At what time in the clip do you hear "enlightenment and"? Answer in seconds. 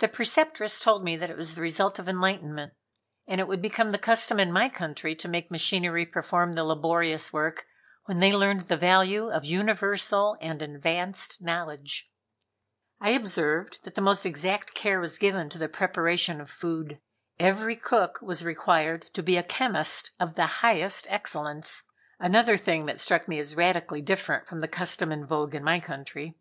2.08-3.40